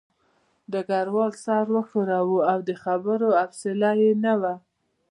[0.71, 4.53] ډګروال سر وښوراوه او د خبرو حوصله یې نه وه